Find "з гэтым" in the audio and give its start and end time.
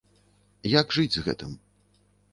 1.17-1.51